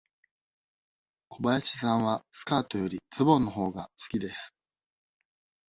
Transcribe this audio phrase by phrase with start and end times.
[1.27, 4.51] 小林さんはスカートよりズボンのほうが好きです。